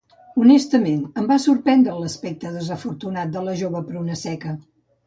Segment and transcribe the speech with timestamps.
[0.43, 4.61] Honestament, em va sorprendre l'aspecte desafortunat de la jove pruna seca.